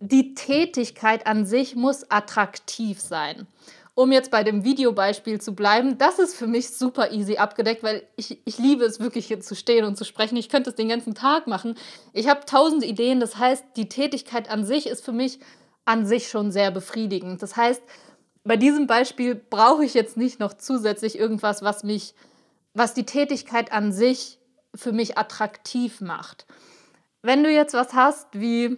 Die 0.00 0.34
Tätigkeit 0.34 1.26
an 1.26 1.46
sich 1.46 1.76
muss 1.76 2.10
attraktiv 2.10 3.00
sein. 3.00 3.46
Um 3.96 4.10
jetzt 4.10 4.32
bei 4.32 4.42
dem 4.42 4.64
Videobeispiel 4.64 5.40
zu 5.40 5.54
bleiben, 5.54 5.98
das 5.98 6.18
ist 6.18 6.34
für 6.34 6.48
mich 6.48 6.70
super 6.70 7.12
easy 7.12 7.36
abgedeckt, 7.36 7.84
weil 7.84 8.02
ich, 8.16 8.40
ich 8.44 8.58
liebe 8.58 8.84
es 8.84 8.98
wirklich 8.98 9.26
hier 9.26 9.40
zu 9.40 9.54
stehen 9.54 9.84
und 9.84 9.96
zu 9.96 10.04
sprechen. 10.04 10.36
Ich 10.36 10.48
könnte 10.48 10.70
es 10.70 10.76
den 10.76 10.88
ganzen 10.88 11.14
Tag 11.14 11.46
machen. 11.46 11.76
Ich 12.12 12.28
habe 12.28 12.44
tausend 12.44 12.84
Ideen. 12.84 13.20
Das 13.20 13.36
heißt, 13.36 13.64
die 13.76 13.88
Tätigkeit 13.88 14.50
an 14.50 14.64
sich 14.64 14.88
ist 14.88 15.04
für 15.04 15.12
mich 15.12 15.38
an 15.84 16.06
sich 16.06 16.28
schon 16.28 16.50
sehr 16.50 16.72
befriedigend. 16.72 17.40
Das 17.40 17.56
heißt, 17.56 17.82
bei 18.42 18.56
diesem 18.56 18.86
Beispiel 18.86 19.34
brauche 19.34 19.84
ich 19.84 19.94
jetzt 19.94 20.16
nicht 20.16 20.40
noch 20.40 20.54
zusätzlich 20.54 21.18
irgendwas, 21.18 21.62
was 21.62 21.84
mich, 21.84 22.14
was 22.74 22.94
die 22.94 23.06
Tätigkeit 23.06 23.72
an 23.72 23.92
sich 23.92 24.38
für 24.74 24.92
mich 24.92 25.16
attraktiv 25.16 26.00
macht. 26.00 26.46
Wenn 27.22 27.42
du 27.42 27.50
jetzt 27.50 27.74
was 27.74 27.94
hast 27.94 28.26
wie, 28.32 28.76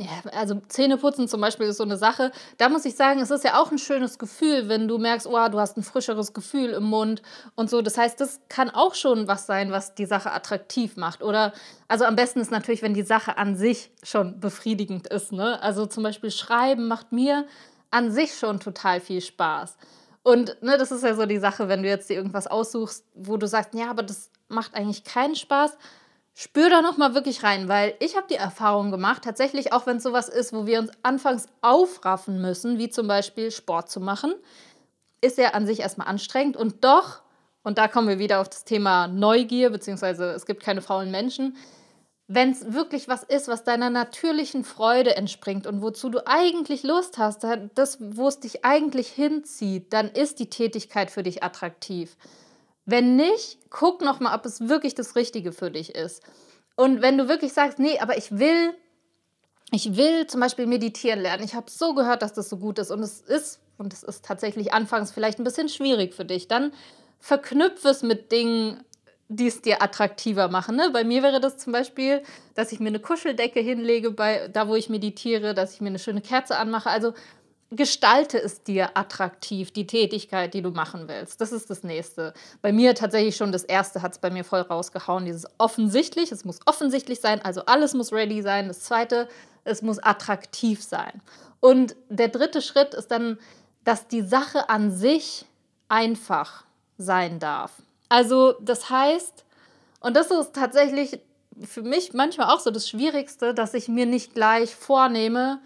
ja, 0.00 0.30
also 0.32 0.60
Zähneputzen 0.68 1.28
zum 1.28 1.42
Beispiel 1.42 1.66
ist 1.66 1.76
so 1.76 1.84
eine 1.84 1.98
Sache, 1.98 2.32
da 2.56 2.70
muss 2.70 2.86
ich 2.86 2.96
sagen, 2.96 3.20
es 3.20 3.30
ist 3.30 3.44
ja 3.44 3.60
auch 3.60 3.70
ein 3.70 3.78
schönes 3.78 4.18
Gefühl, 4.18 4.68
wenn 4.68 4.88
du 4.88 4.96
merkst, 4.96 5.26
oh, 5.26 5.48
du 5.48 5.60
hast 5.60 5.76
ein 5.76 5.82
frischeres 5.82 6.32
Gefühl 6.32 6.70
im 6.70 6.84
Mund 6.84 7.20
und 7.54 7.68
so. 7.68 7.82
Das 7.82 7.98
heißt, 7.98 8.18
das 8.18 8.40
kann 8.48 8.70
auch 8.70 8.94
schon 8.94 9.28
was 9.28 9.44
sein, 9.44 9.72
was 9.72 9.94
die 9.94 10.06
Sache 10.06 10.32
attraktiv 10.32 10.96
macht. 10.96 11.22
Oder, 11.22 11.52
also 11.86 12.06
am 12.06 12.16
besten 12.16 12.40
ist 12.40 12.50
natürlich, 12.50 12.80
wenn 12.80 12.94
die 12.94 13.02
Sache 13.02 13.36
an 13.36 13.56
sich 13.56 13.90
schon 14.02 14.40
befriedigend 14.40 15.06
ist. 15.08 15.32
Ne? 15.32 15.62
Also 15.62 15.84
zum 15.84 16.02
Beispiel 16.02 16.30
Schreiben 16.30 16.88
macht 16.88 17.12
mir 17.12 17.46
an 17.90 18.10
sich 18.10 18.34
schon 18.38 18.58
total 18.58 19.00
viel 19.00 19.20
Spaß. 19.20 19.76
Und 20.22 20.62
ne, 20.62 20.78
das 20.78 20.92
ist 20.92 21.04
ja 21.04 21.14
so 21.14 21.26
die 21.26 21.38
Sache, 21.38 21.68
wenn 21.68 21.82
du 21.82 21.88
jetzt 21.88 22.08
dir 22.08 22.14
irgendwas 22.14 22.46
aussuchst, 22.46 23.04
wo 23.14 23.36
du 23.36 23.46
sagst, 23.46 23.74
ja, 23.74 23.90
aber 23.90 24.02
das 24.02 24.30
macht 24.48 24.74
eigentlich 24.74 25.04
keinen 25.04 25.34
Spaß, 25.34 25.76
spür 26.40 26.70
da 26.70 26.80
noch 26.80 26.96
mal 26.96 27.14
wirklich 27.14 27.42
rein, 27.42 27.68
weil 27.68 27.94
ich 28.00 28.16
habe 28.16 28.26
die 28.30 28.36
Erfahrung 28.36 28.90
gemacht, 28.90 29.24
tatsächlich 29.24 29.74
auch 29.74 29.84
wenn 29.84 29.98
es 29.98 30.02
sowas 30.02 30.30
ist, 30.30 30.54
wo 30.54 30.64
wir 30.64 30.78
uns 30.78 30.90
anfangs 31.02 31.48
aufraffen 31.60 32.40
müssen, 32.40 32.78
wie 32.78 32.88
zum 32.88 33.06
Beispiel 33.06 33.50
Sport 33.50 33.90
zu 33.90 34.00
machen, 34.00 34.32
ist 35.20 35.36
ja 35.36 35.50
an 35.50 35.66
sich 35.66 35.80
erstmal 35.80 36.08
anstrengend 36.08 36.56
und 36.56 36.82
doch, 36.82 37.20
und 37.62 37.76
da 37.76 37.88
kommen 37.88 38.08
wir 38.08 38.18
wieder 38.18 38.40
auf 38.40 38.48
das 38.48 38.64
Thema 38.64 39.06
Neugier, 39.06 39.68
beziehungsweise 39.68 40.30
es 40.30 40.46
gibt 40.46 40.62
keine 40.62 40.80
faulen 40.80 41.10
Menschen, 41.10 41.58
wenn 42.26 42.52
es 42.52 42.72
wirklich 42.72 43.06
was 43.06 43.22
ist, 43.22 43.48
was 43.48 43.62
deiner 43.62 43.90
natürlichen 43.90 44.64
Freude 44.64 45.16
entspringt 45.16 45.66
und 45.66 45.82
wozu 45.82 46.08
du 46.08 46.26
eigentlich 46.26 46.84
Lust 46.84 47.18
hast, 47.18 47.44
das, 47.74 47.98
wo 48.00 48.28
es 48.28 48.40
dich 48.40 48.64
eigentlich 48.64 49.08
hinzieht, 49.08 49.92
dann 49.92 50.08
ist 50.08 50.38
die 50.38 50.48
Tätigkeit 50.48 51.10
für 51.10 51.22
dich 51.22 51.42
attraktiv. 51.42 52.16
Wenn 52.90 53.16
nicht, 53.16 53.58
guck 53.70 54.00
nochmal, 54.00 54.36
ob 54.36 54.44
es 54.46 54.68
wirklich 54.68 54.94
das 54.94 55.14
Richtige 55.16 55.52
für 55.52 55.70
dich 55.70 55.94
ist. 55.94 56.22
Und 56.76 57.02
wenn 57.02 57.18
du 57.18 57.28
wirklich 57.28 57.52
sagst, 57.52 57.78
nee, 57.78 57.98
aber 57.98 58.16
ich 58.16 58.38
will, 58.38 58.74
ich 59.70 59.96
will 59.96 60.26
zum 60.26 60.40
Beispiel 60.40 60.66
meditieren 60.66 61.20
lernen. 61.20 61.44
Ich 61.44 61.54
habe 61.54 61.70
so 61.70 61.94
gehört, 61.94 62.22
dass 62.22 62.32
das 62.32 62.48
so 62.48 62.56
gut 62.56 62.78
ist 62.78 62.90
und 62.90 63.00
es 63.00 63.20
ist, 63.20 63.60
und 63.78 63.92
es 63.92 64.02
ist 64.02 64.24
tatsächlich 64.24 64.72
anfangs 64.72 65.12
vielleicht 65.12 65.38
ein 65.38 65.44
bisschen 65.44 65.68
schwierig 65.68 66.14
für 66.14 66.24
dich, 66.24 66.48
dann 66.48 66.72
verknüpfe 67.18 67.88
es 67.88 68.02
mit 68.02 68.32
Dingen, 68.32 68.82
die 69.28 69.46
es 69.46 69.62
dir 69.62 69.80
attraktiver 69.80 70.48
machen. 70.48 70.74
Ne? 70.74 70.90
Bei 70.92 71.04
mir 71.04 71.22
wäre 71.22 71.40
das 71.40 71.56
zum 71.56 71.72
Beispiel, 71.72 72.22
dass 72.54 72.72
ich 72.72 72.80
mir 72.80 72.88
eine 72.88 72.98
Kuscheldecke 72.98 73.60
hinlege, 73.60 74.10
bei, 74.10 74.48
da 74.48 74.66
wo 74.66 74.74
ich 74.74 74.88
meditiere, 74.88 75.54
dass 75.54 75.74
ich 75.74 75.80
mir 75.80 75.88
eine 75.88 76.00
schöne 76.00 76.20
Kerze 76.20 76.56
anmache. 76.56 76.90
Also 76.90 77.14
gestalte 77.70 78.38
es 78.38 78.62
dir 78.62 78.96
attraktiv, 78.96 79.70
die 79.70 79.86
Tätigkeit, 79.86 80.54
die 80.54 80.62
du 80.62 80.70
machen 80.70 81.06
willst. 81.06 81.40
Das 81.40 81.52
ist 81.52 81.70
das 81.70 81.84
Nächste. 81.84 82.34
Bei 82.62 82.72
mir 82.72 82.94
tatsächlich 82.94 83.36
schon 83.36 83.52
das 83.52 83.62
Erste 83.62 84.02
hat 84.02 84.12
es 84.12 84.18
bei 84.18 84.30
mir 84.30 84.44
voll 84.44 84.62
rausgehauen, 84.62 85.24
dieses 85.24 85.46
offensichtlich. 85.58 86.32
Es 86.32 86.44
muss 86.44 86.58
offensichtlich 86.66 87.20
sein, 87.20 87.40
also 87.44 87.62
alles 87.66 87.94
muss 87.94 88.12
ready 88.12 88.42
sein. 88.42 88.68
Das 88.68 88.80
Zweite, 88.80 89.28
es 89.64 89.82
muss 89.82 89.98
attraktiv 90.00 90.82
sein. 90.82 91.22
Und 91.60 91.94
der 92.08 92.28
dritte 92.28 92.60
Schritt 92.60 92.94
ist 92.94 93.10
dann, 93.10 93.38
dass 93.84 94.08
die 94.08 94.22
Sache 94.22 94.68
an 94.68 94.90
sich 94.90 95.46
einfach 95.88 96.64
sein 96.98 97.38
darf. 97.38 97.72
Also 98.08 98.54
das 98.60 98.90
heißt, 98.90 99.44
und 100.00 100.16
das 100.16 100.30
ist 100.30 100.54
tatsächlich 100.54 101.20
für 101.64 101.82
mich 101.82 102.12
manchmal 102.14 102.52
auch 102.54 102.60
so 102.60 102.70
das 102.70 102.88
Schwierigste, 102.88 103.54
dass 103.54 103.74
ich 103.74 103.88
mir 103.88 104.06
nicht 104.06 104.34
gleich 104.34 104.74
vornehme, 104.74 105.60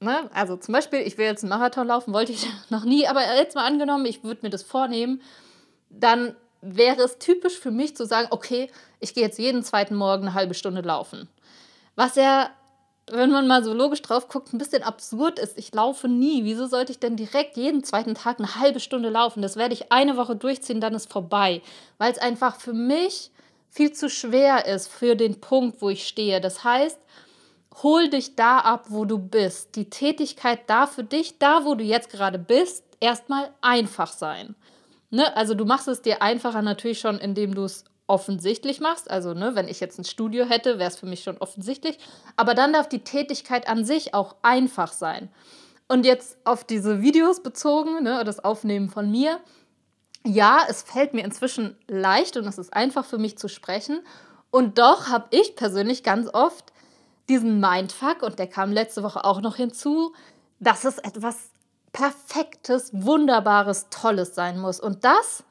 ne? 0.00 0.30
also 0.32 0.56
zum 0.56 0.72
Beispiel, 0.72 1.00
ich 1.00 1.18
will 1.18 1.26
jetzt 1.26 1.42
einen 1.42 1.50
Marathon 1.50 1.86
laufen, 1.86 2.12
wollte 2.12 2.32
ich 2.32 2.46
noch 2.70 2.84
nie, 2.84 3.06
aber 3.06 3.22
jetzt 3.36 3.54
mal 3.54 3.66
angenommen, 3.66 4.06
ich 4.06 4.24
würde 4.24 4.40
mir 4.42 4.50
das 4.50 4.62
vornehmen, 4.62 5.22
dann 5.90 6.34
wäre 6.60 7.02
es 7.02 7.18
typisch 7.18 7.58
für 7.58 7.70
mich 7.70 7.96
zu 7.96 8.06
sagen, 8.06 8.28
okay, 8.30 8.70
ich 9.00 9.14
gehe 9.14 9.22
jetzt 9.22 9.38
jeden 9.38 9.62
zweiten 9.62 9.94
Morgen 9.94 10.22
eine 10.22 10.34
halbe 10.34 10.54
Stunde 10.54 10.80
laufen. 10.80 11.28
Was 11.94 12.16
ja 12.16 12.50
wenn 13.10 13.30
man 13.30 13.46
mal 13.46 13.62
so 13.62 13.74
logisch 13.74 14.02
drauf 14.02 14.28
guckt, 14.28 14.52
ein 14.52 14.58
bisschen 14.58 14.82
absurd 14.82 15.38
ist. 15.38 15.58
Ich 15.58 15.74
laufe 15.74 16.08
nie. 16.08 16.44
Wieso 16.44 16.66
sollte 16.66 16.92
ich 16.92 16.98
denn 16.98 17.16
direkt 17.16 17.56
jeden 17.56 17.84
zweiten 17.84 18.14
Tag 18.14 18.38
eine 18.38 18.54
halbe 18.56 18.80
Stunde 18.80 19.10
laufen? 19.10 19.42
Das 19.42 19.56
werde 19.56 19.74
ich 19.74 19.92
eine 19.92 20.16
Woche 20.16 20.36
durchziehen, 20.36 20.80
dann 20.80 20.94
ist 20.94 21.12
vorbei. 21.12 21.60
Weil 21.98 22.12
es 22.12 22.18
einfach 22.18 22.56
für 22.56 22.72
mich 22.72 23.30
viel 23.68 23.92
zu 23.92 24.08
schwer 24.08 24.66
ist 24.66 24.88
für 24.88 25.16
den 25.16 25.40
Punkt, 25.40 25.82
wo 25.82 25.90
ich 25.90 26.06
stehe. 26.06 26.40
Das 26.40 26.64
heißt, 26.64 26.98
hol 27.82 28.08
dich 28.08 28.36
da 28.36 28.58
ab, 28.58 28.86
wo 28.88 29.04
du 29.04 29.18
bist. 29.18 29.76
Die 29.76 29.90
Tätigkeit 29.90 30.60
da 30.68 30.86
für 30.86 31.04
dich, 31.04 31.38
da 31.38 31.64
wo 31.64 31.74
du 31.74 31.84
jetzt 31.84 32.10
gerade 32.10 32.38
bist, 32.38 32.84
erstmal 33.00 33.50
einfach 33.60 34.12
sein. 34.12 34.54
Ne? 35.10 35.36
Also 35.36 35.54
du 35.54 35.64
machst 35.64 35.88
es 35.88 36.02
dir 36.02 36.22
einfacher 36.22 36.62
natürlich 36.62 37.00
schon, 37.00 37.18
indem 37.18 37.54
du 37.54 37.64
es 37.64 37.84
offensichtlich 38.06 38.80
machst. 38.80 39.10
Also, 39.10 39.34
ne, 39.34 39.54
wenn 39.54 39.68
ich 39.68 39.80
jetzt 39.80 39.98
ein 39.98 40.04
Studio 40.04 40.44
hätte, 40.44 40.78
wäre 40.78 40.90
es 40.90 40.98
für 40.98 41.06
mich 41.06 41.22
schon 41.22 41.38
offensichtlich. 41.38 41.98
Aber 42.36 42.54
dann 42.54 42.72
darf 42.72 42.88
die 42.88 43.04
Tätigkeit 43.04 43.68
an 43.68 43.84
sich 43.84 44.14
auch 44.14 44.36
einfach 44.42 44.92
sein. 44.92 45.30
Und 45.88 46.04
jetzt 46.04 46.38
auf 46.44 46.64
diese 46.64 47.02
Videos 47.02 47.42
bezogen, 47.42 48.02
ne, 48.02 48.22
das 48.24 48.44
Aufnehmen 48.44 48.88
von 48.88 49.10
mir. 49.10 49.40
Ja, 50.26 50.60
es 50.68 50.82
fällt 50.82 51.14
mir 51.14 51.24
inzwischen 51.24 51.76
leicht 51.86 52.36
und 52.36 52.46
es 52.46 52.58
ist 52.58 52.72
einfach 52.72 53.04
für 53.04 53.18
mich 53.18 53.38
zu 53.38 53.48
sprechen. 53.48 54.00
Und 54.50 54.78
doch 54.78 55.08
habe 55.08 55.26
ich 55.30 55.56
persönlich 55.56 56.02
ganz 56.02 56.28
oft 56.32 56.73
diesen 57.28 57.60
Mindfuck, 57.60 58.22
und 58.22 58.38
der 58.38 58.46
kam 58.46 58.72
letzte 58.72 59.02
Woche 59.02 59.24
auch 59.24 59.40
noch 59.40 59.56
hinzu, 59.56 60.12
dass 60.60 60.84
es 60.84 60.98
etwas 60.98 61.50
Perfektes, 61.92 62.90
Wunderbares, 62.92 63.88
Tolles 63.90 64.34
sein 64.34 64.58
muss. 64.58 64.80
Und 64.80 65.04
das 65.04 65.44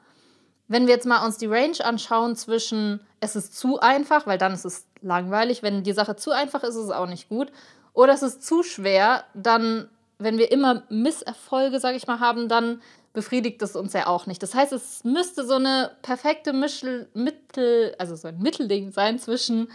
wenn 0.68 0.86
wir 0.86 0.94
jetzt 0.94 1.06
mal 1.06 1.24
uns 1.24 1.38
die 1.38 1.46
Range 1.46 1.84
anschauen 1.84 2.36
zwischen 2.36 3.00
es 3.20 3.36
ist 3.36 3.56
zu 3.56 3.80
einfach, 3.80 4.26
weil 4.26 4.38
dann 4.38 4.52
ist 4.52 4.64
es 4.64 4.86
langweilig, 5.02 5.62
wenn 5.62 5.82
die 5.82 5.92
Sache 5.92 6.16
zu 6.16 6.30
einfach 6.30 6.62
ist, 6.62 6.76
ist 6.76 6.84
es 6.84 6.90
auch 6.90 7.06
nicht 7.06 7.28
gut, 7.28 7.52
oder 7.92 8.12
es 8.12 8.22
ist 8.22 8.42
zu 8.42 8.62
schwer, 8.62 9.24
dann 9.34 9.88
wenn 10.18 10.38
wir 10.38 10.52
immer 10.52 10.84
Misserfolge, 10.88 11.80
sage 11.80 11.96
ich 11.96 12.06
mal, 12.06 12.20
haben, 12.20 12.48
dann 12.48 12.80
befriedigt 13.12 13.60
es 13.62 13.76
uns 13.76 13.92
ja 13.92 14.06
auch 14.06 14.26
nicht. 14.26 14.42
Das 14.42 14.54
heißt, 14.54 14.72
es 14.72 15.02
müsste 15.04 15.44
so 15.44 15.54
eine 15.54 15.90
perfekte 16.02 16.52
Mischel, 16.52 17.08
Mittel, 17.14 17.94
also 17.98 18.14
so 18.14 18.28
ein 18.28 18.38
Mittelding 18.38 18.92
sein 18.92 19.18
zwischen 19.18 19.68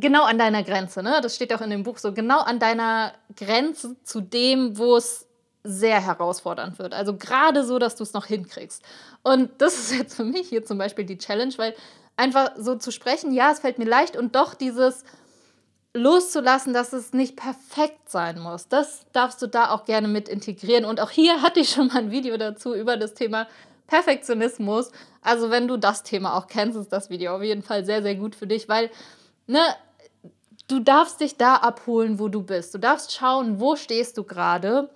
genau 0.00 0.24
an 0.24 0.38
deiner 0.38 0.62
Grenze, 0.62 1.02
ne? 1.02 1.20
Das 1.22 1.34
steht 1.34 1.52
auch 1.52 1.60
in 1.60 1.70
dem 1.70 1.82
Buch 1.82 1.98
so, 1.98 2.12
genau 2.12 2.40
an 2.40 2.58
deiner 2.58 3.12
Grenze 3.36 3.96
zu 4.04 4.20
dem, 4.20 4.78
wo 4.78 4.96
es 4.96 5.26
sehr 5.62 6.00
herausfordernd 6.00 6.78
wird. 6.78 6.92
Also 6.92 7.16
gerade 7.16 7.64
so, 7.64 7.78
dass 7.78 7.96
du 7.96 8.02
es 8.02 8.12
noch 8.12 8.26
hinkriegst. 8.26 8.82
Und 9.22 9.50
das 9.58 9.78
ist 9.78 9.92
jetzt 9.92 10.14
für 10.14 10.24
mich 10.24 10.48
hier 10.48 10.64
zum 10.64 10.78
Beispiel 10.78 11.04
die 11.04 11.18
Challenge, 11.18 11.54
weil 11.56 11.74
einfach 12.16 12.52
so 12.56 12.76
zu 12.76 12.92
sprechen, 12.92 13.32
ja, 13.32 13.50
es 13.50 13.60
fällt 13.60 13.78
mir 13.78 13.86
leicht 13.86 14.16
und 14.16 14.36
doch 14.36 14.54
dieses 14.54 15.04
loszulassen, 15.94 16.74
dass 16.74 16.92
es 16.92 17.12
nicht 17.12 17.36
perfekt 17.36 18.10
sein 18.10 18.40
muss. 18.40 18.68
Das 18.68 19.06
darfst 19.12 19.40
du 19.40 19.46
da 19.46 19.70
auch 19.70 19.84
gerne 19.84 20.08
mit 20.08 20.28
integrieren. 20.28 20.84
Und 20.84 21.00
auch 21.00 21.10
hier 21.10 21.40
hatte 21.40 21.60
ich 21.60 21.70
schon 21.70 21.86
mal 21.86 21.98
ein 21.98 22.10
Video 22.10 22.36
dazu 22.36 22.74
über 22.74 22.96
das 22.96 23.14
Thema 23.14 23.46
Perfektionismus. 23.86 24.90
Also 25.22 25.50
wenn 25.50 25.68
du 25.68 25.76
das 25.76 26.02
Thema 26.02 26.36
auch 26.36 26.48
kennst, 26.48 26.76
ist 26.76 26.92
das 26.92 27.10
Video 27.10 27.36
auf 27.36 27.42
jeden 27.42 27.62
Fall 27.62 27.84
sehr, 27.84 28.02
sehr 28.02 28.16
gut 28.16 28.34
für 28.34 28.46
dich, 28.46 28.68
weil, 28.68 28.90
ne, 29.46 29.60
du 30.68 30.80
darfst 30.80 31.20
dich 31.20 31.36
da 31.36 31.56
abholen, 31.56 32.18
wo 32.18 32.28
du 32.28 32.42
bist. 32.42 32.74
Du 32.74 32.78
darfst 32.78 33.12
schauen, 33.12 33.60
wo 33.60 33.76
stehst 33.76 34.16
du 34.18 34.24
gerade 34.24 34.90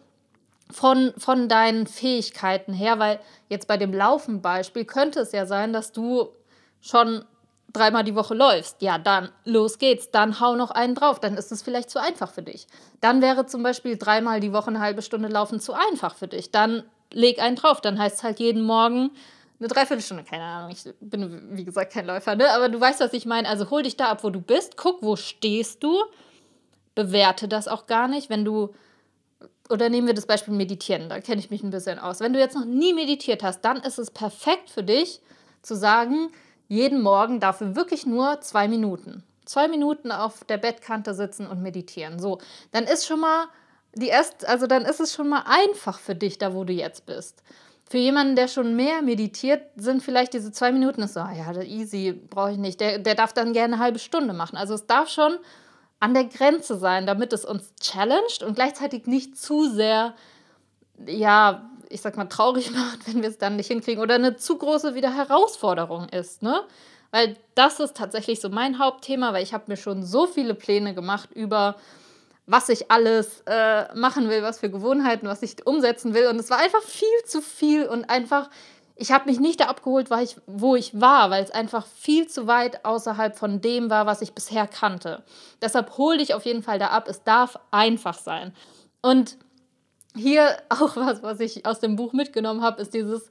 von, 0.71 1.13
von 1.17 1.49
deinen 1.49 1.87
Fähigkeiten 1.87 2.73
her, 2.73 2.99
weil 2.99 3.21
jetzt 3.49 3.69
bei 3.69 3.77
dem 3.77 3.93
Laufen-Beispiel 3.93 4.85
könnte 4.85 5.21
es 5.21 5.33
ja 5.33 5.47
sein, 5.47 5.73
dass 5.73 5.93
du 5.93 6.29
schon 6.81 7.25
dreimal 7.73 8.05
die 8.05 8.15
Woche 8.15 8.35
läufst. 8.35 8.83
Ja, 8.83 8.99
dann 8.99 9.31
los 9.45 9.79
geht's, 9.79 10.11
dann 10.11 10.41
hau 10.41 10.57
noch 10.57 10.71
einen 10.71 10.95
drauf, 10.95 11.21
dann 11.21 11.37
ist 11.37 11.53
es 11.53 11.63
vielleicht 11.63 11.91
zu 11.91 12.01
einfach 12.01 12.33
für 12.33 12.43
dich. 12.43 12.67
Dann 13.01 13.23
wäre 13.23 13.47
zum 13.47 13.63
Beispiel 13.63 13.97
dreimal 13.97 14.41
die 14.41 14.53
Woche 14.53 14.69
eine 14.69 14.81
halbe 14.81 15.03
Stunde 15.03 15.29
laufen 15.29 15.61
zu 15.61 15.73
einfach 15.73 16.15
für 16.15 16.29
dich. 16.29 16.51
Dann 16.51 16.85
leg 17.11 17.41
einen 17.41 17.57
drauf, 17.57 17.81
dann 17.81 17.99
heißt 17.99 18.19
es 18.19 18.23
halt 18.23 18.41
jeden 18.41 18.63
Morgen 18.63 19.11
eine 19.61 19.69
Dreiviertelstunde, 19.69 20.25
keine 20.25 20.45
Ahnung, 20.45 20.71
ich 20.71 20.85
bin 21.01 21.57
wie 21.57 21.65
gesagt 21.65 21.93
kein 21.93 22.07
Läufer, 22.07 22.37
ne? 22.37 22.51
aber 22.53 22.69
du 22.69 22.81
weißt, 22.81 23.01
was 23.01 23.13
ich 23.13 23.27
meine. 23.27 23.49
Also 23.49 23.71
hol 23.71 23.83
dich 23.83 23.97
da 23.97 24.09
ab, 24.09 24.23
wo 24.23 24.31
du 24.31 24.41
bist, 24.41 24.77
guck, 24.77 25.03
wo 25.03 25.17
stehst 25.17 25.83
du, 25.83 25.97
bewerte 26.95 27.49
das 27.49 27.69
auch 27.69 27.87
gar 27.87 28.09
nicht, 28.09 28.31
wenn 28.31 28.45
du 28.45 28.75
oder 29.71 29.89
nehmen 29.89 30.07
wir 30.07 30.15
das 30.15 30.27
Beispiel 30.27 30.55
Meditieren, 30.55 31.09
da 31.09 31.21
kenne 31.21 31.41
ich 31.41 31.51
mich 31.51 31.63
ein 31.63 31.71
bisschen 31.71 31.99
aus. 31.99 32.21
Wenn 32.21 32.33
du 32.33 32.39
jetzt 32.39 32.55
noch 32.55 32.65
nie 32.65 32.95
meditiert 32.95 33.43
hast, 33.43 33.61
dann 33.63 33.79
ist 33.79 33.99
es 33.99 34.11
perfekt 34.11 34.71
für 34.71 34.83
dich 34.83 35.21
zu 35.63 35.75
sagen, 35.75 36.31
jeden 36.69 37.03
Morgen 37.03 37.41
dafür 37.41 37.77
wirklich 37.77 38.07
nur 38.07 38.41
zwei 38.41 38.69
Minuten. 38.69 39.25
Zwei 39.45 39.69
Minuten 39.69 40.13
auf 40.13 40.45
der 40.45 40.59
Bettkante 40.59 41.15
sitzen 41.15 41.47
und 41.47 41.63
meditieren. 41.63 42.19
So, 42.19 42.39
dann 42.73 42.85
ist 42.85 43.07
schon 43.07 43.21
mal 43.21 43.47
die 43.95 44.09
erst, 44.09 44.47
also 44.47 44.67
dann 44.67 44.85
ist 44.85 45.01
es 45.01 45.15
schon 45.15 45.29
mal 45.29 45.45
einfach 45.47 45.99
für 45.99 46.15
dich, 46.15 46.39
da 46.39 46.55
wo 46.55 46.65
du 46.65 46.73
jetzt 46.73 47.07
bist. 47.07 47.43
Für 47.89 47.97
jemanden, 47.97 48.37
der 48.37 48.49
schon 48.49 48.77
mehr 48.77 49.01
meditiert, 49.01 49.63
sind 49.77 50.03
vielleicht 50.03 50.35
diese 50.35 50.53
zwei 50.53 50.73
Minuten 50.73 51.07
so, 51.09 51.21
ah 51.21 51.33
ja, 51.33 51.51
easy, 51.63 52.13
brauche 52.13 52.53
ich 52.53 52.59
nicht. 52.59 52.81
Der, 52.81 52.99
der 52.99 53.15
darf 53.15 53.33
dann 53.33 53.55
gerne 53.55 53.75
eine 53.75 53.83
halbe 53.83 53.99
Stunde 53.99 54.35
machen. 54.35 54.59
Also 54.59 54.75
es 54.75 54.87
darf 54.87 55.09
schon 55.09 55.39
an 55.99 56.13
der 56.13 56.25
Grenze 56.25 56.77
sein, 56.77 57.07
damit 57.07 57.33
es 57.33 57.47
uns 57.47 57.73
challenged 57.81 58.43
und 58.43 58.55
gleichzeitig 58.55 59.07
nicht 59.07 59.39
zu 59.39 59.71
sehr, 59.71 60.15
ja, 61.07 61.71
ich 61.89 62.03
sag 62.03 62.19
mal, 62.19 62.27
traurig 62.27 62.71
macht, 62.75 63.07
wenn 63.07 63.23
wir 63.23 63.31
es 63.31 63.39
dann 63.39 63.57
nicht 63.57 63.69
hinkriegen 63.69 64.03
oder 64.03 64.17
eine 64.17 64.37
zu 64.37 64.59
große 64.59 64.95
wieder 64.95 65.15
Herausforderung 65.15 66.11
ist, 66.11 66.43
ne? 66.43 66.61
Weil 67.11 67.39
das 67.55 67.81
ist 67.81 67.97
tatsächlich 67.97 68.39
so 68.39 68.51
mein 68.51 68.79
Hauptthema, 68.79 69.33
weil 69.33 69.43
ich 69.43 69.55
habe 69.55 69.65
mir 69.69 69.79
schon 69.79 70.05
so 70.05 70.27
viele 70.27 70.55
Pläne 70.55 70.95
gemacht 70.95 71.31
über 71.33 71.77
was 72.49 72.69
ich 72.71 72.91
alles 72.91 73.43
äh, 73.47 73.95
machen 73.95 74.29
will, 74.29 74.43
was 74.43 74.59
für 74.59 74.71
Gewohnheiten, 74.71 75.29
was 75.29 75.43
ich 75.43 75.67
umsetzen 75.67 76.15
will. 76.15 76.27
Und 76.27 76.41
es 76.41 76.51
war 76.51 76.59
einfach 76.59 76.83
viel 76.83 77.07
zu 77.25 77.43
viel 77.43 77.87
und 77.87 78.11
einfach 78.11 78.51
ich 79.01 79.13
habe 79.13 79.31
mich 79.31 79.39
nicht 79.39 79.61
da 79.61 79.67
abgeholt, 79.67 80.09
ich, 80.23 80.37
wo 80.47 80.75
ich 80.75 81.01
war, 81.01 81.31
weil 81.31 81.45
es 81.45 81.53
einfach 81.53 81.87
viel 81.87 82.27
zu 82.27 82.49
weit 82.49 82.85
außerhalb 82.85 83.39
von 83.39 83.61
dem 83.61 83.91
war, 83.91 84.07
was 84.07 84.23
ich 84.23 84.33
bisher 84.33 84.67
kannte. 84.67 85.23
Deshalb 85.63 85.97
hol 85.99 86.19
dich 86.19 86.35
auf 86.35 86.45
jeden 86.45 86.65
Fall 86.65 86.81
da 86.81 86.89
ab. 86.89 87.07
Es 87.07 87.23
darf 87.23 87.61
einfach 87.71 88.19
sein. 88.19 88.53
Und 89.01 89.37
hier 90.17 90.57
auch 90.69 90.97
was, 90.97 91.23
was 91.23 91.39
ich 91.39 91.65
aus 91.65 91.79
dem 91.79 91.95
Buch 91.95 92.13
mitgenommen 92.13 92.61
habe, 92.61 92.83
ist 92.83 92.93
dieses 92.93 93.31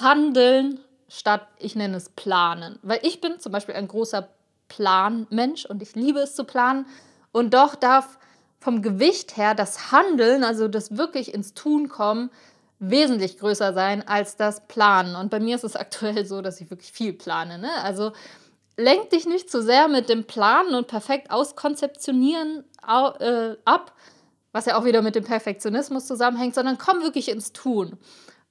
Handeln 0.00 0.80
statt, 1.08 1.46
ich 1.60 1.76
nenne 1.76 1.98
es 1.98 2.08
Planen. 2.08 2.80
Weil 2.82 2.98
ich 3.02 3.20
bin 3.20 3.38
zum 3.38 3.52
Beispiel 3.52 3.76
ein 3.76 3.86
großer 3.86 4.28
Planmensch 4.66 5.66
und 5.66 5.82
ich 5.82 5.94
liebe 5.94 6.18
es 6.18 6.34
zu 6.34 6.42
planen. 6.42 6.84
Und 7.30 7.54
doch 7.54 7.76
darf 7.76 8.18
vom 8.60 8.82
Gewicht 8.82 9.36
her 9.36 9.54
das 9.54 9.92
Handeln, 9.92 10.44
also 10.44 10.68
das 10.68 10.96
wirklich 10.96 11.32
ins 11.34 11.54
Tun 11.54 11.88
kommen, 11.88 12.30
wesentlich 12.78 13.38
größer 13.38 13.72
sein 13.72 14.06
als 14.06 14.36
das 14.36 14.66
Planen. 14.66 15.16
Und 15.16 15.30
bei 15.30 15.40
mir 15.40 15.56
ist 15.56 15.64
es 15.64 15.76
aktuell 15.76 16.26
so, 16.26 16.42
dass 16.42 16.60
ich 16.60 16.70
wirklich 16.70 16.92
viel 16.92 17.12
plane. 17.12 17.58
Ne? 17.58 17.70
Also 17.82 18.12
lenk 18.76 19.10
dich 19.10 19.26
nicht 19.26 19.50
zu 19.50 19.62
sehr 19.62 19.88
mit 19.88 20.08
dem 20.08 20.24
Planen 20.24 20.74
und 20.74 20.86
perfekt 20.86 21.30
auskonzeptionieren 21.30 22.64
äh, 22.82 23.56
ab, 23.64 23.92
was 24.52 24.66
ja 24.66 24.78
auch 24.78 24.84
wieder 24.84 25.02
mit 25.02 25.14
dem 25.14 25.24
Perfektionismus 25.24 26.06
zusammenhängt, 26.06 26.54
sondern 26.54 26.78
komm 26.78 27.02
wirklich 27.02 27.28
ins 27.28 27.52
Tun. 27.52 27.98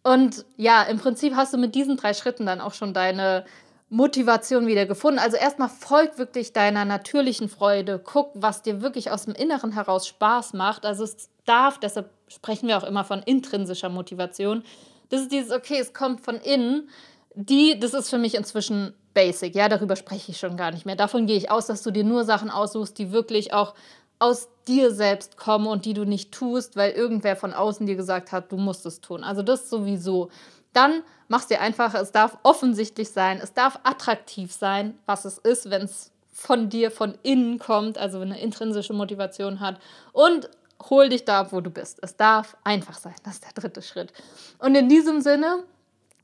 Und 0.04 0.46
ja, 0.56 0.84
im 0.84 1.00
Prinzip 1.00 1.36
hast 1.36 1.54
du 1.54 1.58
mit 1.58 1.74
diesen 1.74 1.98
drei 1.98 2.14
Schritten 2.14 2.46
dann 2.46 2.62
auch 2.62 2.74
schon 2.74 2.94
deine 2.94 3.44
Motivation 3.90 4.68
wieder 4.68 4.86
gefunden. 4.86 5.20
Also 5.20 5.38
erstmal 5.38 5.70
folg 5.70 6.18
wirklich 6.18 6.54
deiner 6.54 6.86
natürlichen 6.86 7.50
Freude. 7.50 8.02
Guck, 8.04 8.32
was 8.34 8.62
dir 8.62 8.82
wirklich 8.82 9.12
aus 9.12 9.26
dem 9.26 9.36
Inneren 9.36 9.72
heraus 9.72 10.08
Spaß 10.08 10.54
macht. 10.54 10.86
Also 10.86 11.04
es 11.04 11.30
darf, 11.46 11.80
deshalb 11.80 12.10
sprechen 12.28 12.68
wir 12.68 12.78
auch 12.78 12.84
immer 12.84 13.04
von 13.04 13.22
intrinsischer 13.22 13.90
Motivation. 13.90 14.64
Das 15.10 15.22
ist 15.22 15.32
dieses, 15.32 15.52
okay, 15.52 15.78
es 15.80 15.94
kommt 15.94 16.22
von 16.22 16.36
innen. 16.38 16.90
Die, 17.36 17.80
das 17.80 17.94
ist 17.94 18.10
für 18.10 18.18
mich 18.18 18.36
inzwischen 18.36 18.94
basic. 19.14 19.56
Ja, 19.56 19.70
darüber 19.70 19.96
spreche 19.96 20.32
ich 20.32 20.40
schon 20.40 20.58
gar 20.58 20.72
nicht 20.72 20.86
mehr. 20.86 20.96
Davon 20.96 21.28
gehe 21.28 21.38
ich 21.38 21.52
aus, 21.52 21.68
dass 21.68 21.84
du 21.84 21.92
dir 21.92 22.04
nur 22.04 22.24
Sachen 22.24 22.50
aussuchst, 22.50 22.98
die 22.98 23.12
wirklich 23.12 23.54
auch 23.54 23.76
aus 24.20 24.50
dir 24.68 24.92
selbst 24.92 25.38
kommen 25.38 25.68
und 25.68 25.86
die 25.86 25.94
du 25.94 26.06
nicht 26.06 26.32
tust, 26.32 26.76
weil 26.76 26.92
irgendwer 26.92 27.36
von 27.36 27.54
außen 27.54 27.86
dir 27.86 27.96
gesagt 27.96 28.32
hat, 28.32 28.52
du 28.52 28.58
musst 28.58 28.86
es 28.86 29.02
tun. 29.02 29.24
Also 29.24 29.44
das 29.44 29.70
sowieso. 29.70 30.30
Dann 30.74 31.04
machst 31.28 31.50
dir 31.50 31.62
einfach, 31.62 31.94
es 31.94 32.12
darf 32.12 32.38
offensichtlich 32.44 33.10
sein, 33.10 33.40
es 33.42 33.54
darf 33.54 33.80
attraktiv 33.84 34.52
sein, 34.52 34.98
was 35.06 35.26
es 35.26 35.38
ist, 35.38 35.70
wenn 35.70 35.84
es 35.84 36.12
von 36.32 36.70
dir 36.70 36.92
von 36.92 37.18
innen 37.24 37.60
kommt, 37.60 37.98
also 37.98 38.20
eine 38.20 38.40
intrinsische 38.40 38.94
Motivation 38.94 39.60
hat. 39.60 39.80
Und 40.12 40.50
hol 40.90 41.10
dich 41.10 41.26
da 41.26 41.42
ab, 41.42 41.48
wo 41.52 41.62
du 41.62 41.70
bist. 41.70 42.00
Es 42.02 42.18
darf 42.18 42.58
einfach 42.64 42.98
sein. 42.98 43.16
Das 43.24 43.36
ist 43.36 43.46
der 43.46 43.54
dritte 43.54 43.82
Schritt. 43.82 44.12
Und 44.60 44.76
in 44.76 44.90
diesem 44.90 45.22
Sinne 45.22 45.64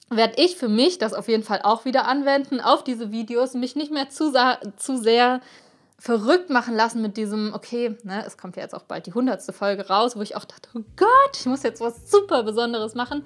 werde 0.10 0.42
ich 0.42 0.58
für 0.58 0.68
mich 0.68 0.98
das 0.98 1.14
auf 1.14 1.30
jeden 1.30 1.44
Fall 1.44 1.62
auch 1.64 1.86
wieder 1.86 2.08
anwenden 2.08 2.60
auf 2.60 2.84
diese 2.84 3.12
Videos, 3.12 3.54
mich 3.54 3.76
nicht 3.76 3.92
mehr 3.92 4.10
zu, 4.10 4.34
zu 4.76 4.98
sehr 4.98 5.40
verrückt 6.02 6.50
machen 6.50 6.76
lassen 6.76 7.00
mit 7.04 7.16
diesem, 7.16 7.54
okay, 7.54 7.96
ne, 8.02 8.26
es 8.26 8.36
kommt 8.36 8.56
ja 8.56 8.64
jetzt 8.64 8.74
auch 8.74 8.82
bald 8.82 9.06
die 9.06 9.14
hundertste 9.14 9.54
Folge 9.54 9.88
raus, 9.88 10.16
wo 10.16 10.24
ich 10.24 10.36
auch 10.36 10.46
dachte, 10.46 10.68
oh 10.74 10.82
Gott, 10.98 11.38
ich 11.40 11.46
muss 11.46 11.62
jetzt 11.62 11.80
was 11.80 12.10
super 12.10 12.42
Besonderes 12.42 12.96
machen. 12.96 13.24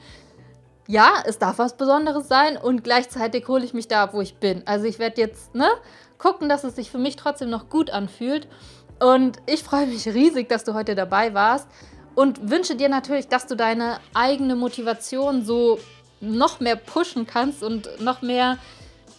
Ja, 0.85 1.23
es 1.25 1.39
darf 1.39 1.57
was 1.57 1.77
Besonderes 1.77 2.27
sein 2.27 2.57
und 2.57 2.83
gleichzeitig 2.83 3.47
hole 3.47 3.63
ich 3.63 3.73
mich 3.73 3.87
da 3.87 4.11
wo 4.11 4.19
ich 4.19 4.35
bin. 4.35 4.61
Also 4.65 4.87
ich 4.87 4.99
werde 4.99 5.21
jetzt 5.21 5.55
ne, 5.55 5.69
gucken, 6.17 6.49
dass 6.49 6.65
es 6.65 6.75
sich 6.75 6.91
für 6.91 6.97
mich 6.97 7.15
trotzdem 7.15 7.49
noch 7.49 7.69
gut 7.69 7.91
anfühlt 7.91 8.49
Und 8.99 9.37
ich 9.45 9.63
freue 9.63 9.87
mich 9.87 10.05
riesig, 10.07 10.49
dass 10.49 10.65
du 10.65 10.73
heute 10.73 10.95
dabei 10.95 11.33
warst 11.33 11.69
und 12.13 12.49
wünsche 12.49 12.75
dir 12.75 12.89
natürlich, 12.89 13.29
dass 13.29 13.47
du 13.47 13.55
deine 13.55 13.99
eigene 14.13 14.57
Motivation 14.57 15.45
so 15.45 15.79
noch 16.19 16.59
mehr 16.59 16.75
pushen 16.75 17.25
kannst 17.25 17.63
und 17.63 18.01
noch 18.01 18.21
mehr 18.21 18.57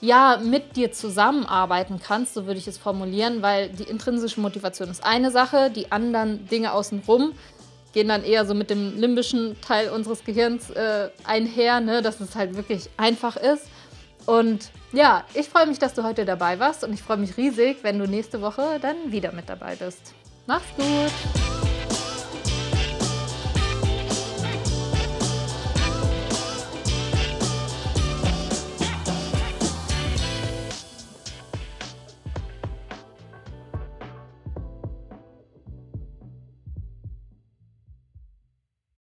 ja, 0.00 0.38
mit 0.43 0.76
dir 0.76 0.93
zusammenarbeiten 0.93 2.00
kannst, 2.03 2.35
so 2.35 2.47
würde 2.47 2.59
ich 2.59 2.69
es 2.69 2.79
formulieren, 2.79 3.43
weil 3.43 3.71
die 3.71 3.85
intrinsische 3.85 4.41
Motivation 4.41 4.91
ist 4.91 5.05
eine 5.05 5.31
Sache, 5.31 5.71
die 5.71 5.91
anderen 5.91 6.47
Dinge 6.49 6.73
außenrum 6.73 7.33
gehen 7.97 8.09
dann 8.09 8.25
eher 8.25 8.45
so 8.45 8.53
mit 8.53 8.69
dem 8.69 9.00
limbischen 9.00 9.59
Teil 9.62 9.88
unseres 9.88 10.23
Gehirns 10.23 10.69
äh, 10.69 11.09
einher, 11.25 11.81
ne, 11.81 12.03
dass 12.03 12.21
es 12.21 12.37
halt 12.37 12.55
wirklich 12.55 12.91
einfach 12.99 13.37
ist. 13.37 13.69
Und 14.26 14.71
ja, 14.93 15.25
ich 15.33 15.49
freue 15.49 15.67
mich, 15.67 15.79
dass 15.79 15.95
du 15.95 16.03
heute 16.03 16.26
dabei 16.26 16.59
warst 16.59 16.85
und 16.85 16.93
ich 16.93 17.03
freue 17.03 17.17
mich 17.17 17.38
riesig, 17.38 17.79
wenn 17.83 17.99
du 17.99 18.07
nächste 18.07 18.43
Woche 18.43 18.79
dann 18.83 19.12
wieder 19.12 19.33
mit 19.33 19.49
dabei 19.49 19.76
bist. 19.76 20.12
Mach's 20.47 20.67
gut! 20.76 21.65